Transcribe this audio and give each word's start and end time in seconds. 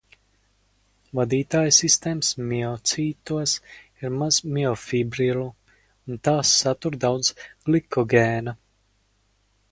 Vadītājsistēmas 1.17 2.29
miocītos 2.53 3.53
ir 4.05 4.15
maz 4.21 4.39
miofibrillu 4.55 5.43
un 6.13 6.17
tās 6.29 6.55
satur 6.63 6.97
daudz 7.05 7.29
glikogēna. 7.69 8.55